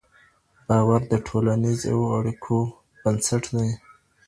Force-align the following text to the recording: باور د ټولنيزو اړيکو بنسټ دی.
باور 0.67 1.01
د 1.11 1.13
ټولنيزو 1.27 1.97
اړيکو 2.17 2.57
بنسټ 3.01 3.43
دی. 3.55 3.69